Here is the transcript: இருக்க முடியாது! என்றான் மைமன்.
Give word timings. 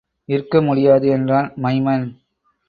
இருக்க 0.29 0.61
முடியாது! 0.61 1.07
என்றான் 1.07 1.53
மைமன். 1.57 2.07